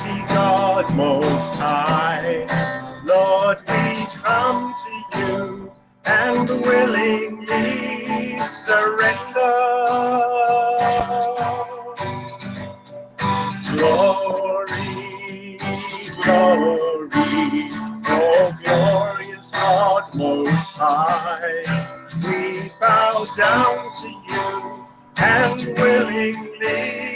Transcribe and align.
Almighty 0.00 0.26
God 0.34 0.94
Most 0.96 1.54
High, 1.56 2.46
Lord, 3.04 3.58
we 3.68 4.06
come 4.22 4.74
to 4.84 5.18
you 5.18 5.72
and 6.06 6.48
willingly 6.48 8.38
surrender. 8.38 9.56
Glory, 13.76 15.58
glory, 16.22 17.70
oh 18.08 18.58
glorious 18.64 19.50
God 19.50 20.14
Most 20.16 20.50
High, 20.78 21.62
we 22.26 22.72
bow 22.80 23.26
down 23.36 23.90
to 24.02 24.08
you 24.08 24.86
and 25.18 25.78
willingly 25.78 27.09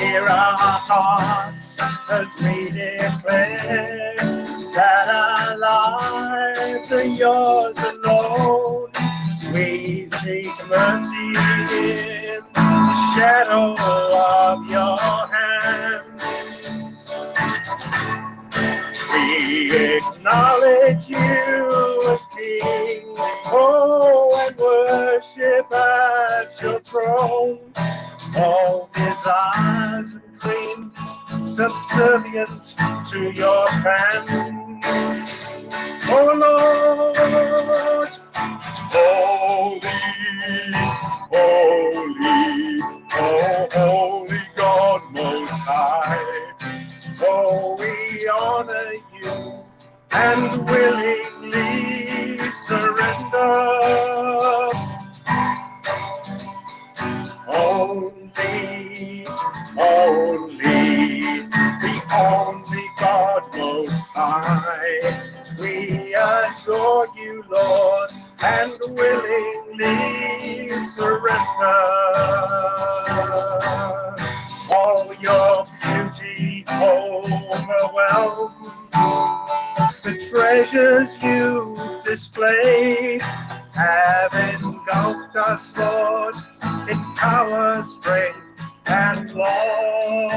Hear 0.00 0.22
our 0.22 0.56
hearts 0.56 1.76
as 2.10 2.42
we 2.42 2.66
declare 2.70 4.14
that 4.74 5.08
our 5.08 5.58
lives 5.58 6.90
are 6.90 7.04
yours 7.04 7.78
alone. 7.78 8.90
We 9.52 10.08
seek 10.08 10.68
mercy 10.68 11.28
in 11.28 12.42
the 12.54 12.94
shadow 13.14 13.74
of 13.78 14.70
your 14.70 14.96
hands. 15.28 16.24
We 19.12 19.70
acknowledge 19.98 21.10
you 21.10 22.10
as 22.10 22.26
King, 22.34 23.14
oh, 23.52 24.46
and 24.48 24.56
worship 24.58 25.72
at 25.74 26.62
your 26.62 26.80
throne. 26.80 27.60
All 28.36 28.88
desires 28.94 29.69
and 30.00 30.40
dreams 30.40 30.98
subservient 31.54 32.74
to 33.04 33.30
your 33.32 33.66
plan. 33.82 34.80
Oh 36.08 36.32
Lord, 36.40 37.16
holy, 38.90 39.80
holy, 41.30 42.80
oh 43.14 43.68
holy 43.72 44.40
God 44.56 45.02
most 45.12 45.50
high. 45.50 46.52
Oh, 47.22 47.76
we 47.78 48.26
honor 48.28 48.92
you 49.22 49.36
and 50.12 50.68
willingly 50.70 52.38
surrender. 52.50 53.50
Only, 57.52 58.79
and 68.42 68.72
willingly 68.96 70.68
surrender. 70.68 71.36
All 74.72 75.12
your 75.20 75.66
beauty 75.82 76.64
overwhelms 76.70 78.68
the 80.02 80.28
treasures 80.30 81.22
you've 81.22 82.04
displayed 82.04 83.20
have 83.22 84.32
engulfed 84.34 85.36
us, 85.36 85.76
Lord, 85.76 86.34
in 86.88 86.98
power, 87.16 87.82
strength, 87.84 88.62
and 88.86 89.30
love. 89.32 90.32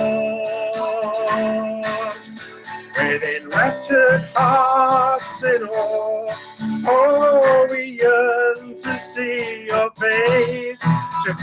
With 2.98 3.24
enraptured 3.24 4.30
hearts 4.36 5.44
in 5.44 5.64
awe, 5.64 6.28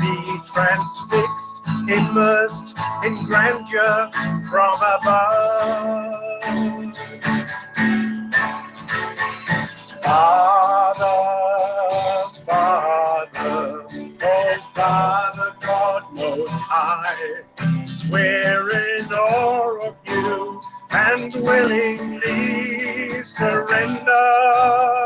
be 0.01 0.41
transfixed, 0.53 1.67
immersed 1.89 2.77
in 3.05 3.15
grandeur 3.27 4.11
from 4.49 4.75
above. 4.81 6.21
Father, 10.03 11.05
Father, 12.47 13.87
oh 14.23 14.59
Father 14.75 15.55
God 15.61 16.03
most 16.17 16.51
high, 16.51 17.43
we're 18.11 18.99
in 18.99 19.13
awe 19.13 19.89
of 19.89 19.97
you 20.09 20.61
and 20.93 21.35
willingly 21.35 23.23
surrender. 23.23 25.00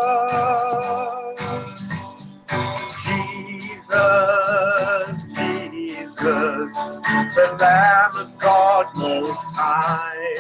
Jesus, 6.24 6.72
the 7.34 7.56
Lamb 7.60 8.16
of 8.16 8.38
God 8.38 8.86
most 8.96 9.44
high, 9.54 10.34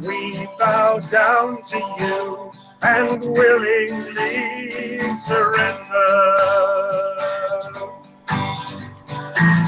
we 0.00 0.46
bow 0.60 1.00
down 1.10 1.60
to 1.64 1.78
you 1.98 2.52
and 2.82 3.20
willingly 3.20 4.98
surrender. 5.16 6.14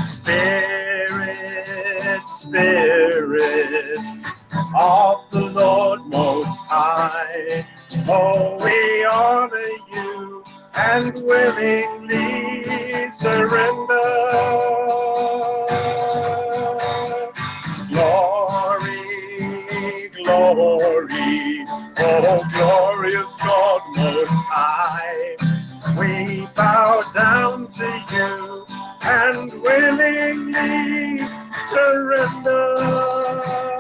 Spirit, 0.05 1.67
Spirit 2.29 3.99
of 4.79 5.29
the 5.31 5.51
Lord 5.53 6.07
Most 6.07 6.61
High, 6.69 7.65
oh, 8.09 8.57
we 8.63 9.05
honor 9.05 9.73
you 9.93 10.45
and 10.79 11.13
willingly 11.25 13.11
surrender. 13.11 14.46
Oh 22.29 22.43
glorious 22.53 23.35
God 23.37 23.83
Most 23.97 24.31
High, 24.31 25.37
we 25.99 26.47
bow 26.55 27.03
down 27.15 27.69
to 27.69 28.05
you 28.13 28.67
and 29.03 29.53
willingly 29.63 31.19
surrender. 31.71 33.76